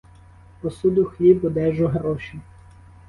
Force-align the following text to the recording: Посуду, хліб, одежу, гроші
Посуду, 0.61 1.05
хліб, 1.05 1.45
одежу, 1.45 1.87
гроші 1.87 2.39